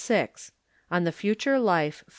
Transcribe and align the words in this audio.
6 0.03 0.51
On 0.89 1.03
the 1.03 1.11
Future 1.11 1.59
Life. 1.59 2.03